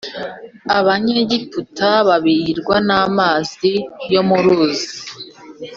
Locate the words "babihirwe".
2.07-2.75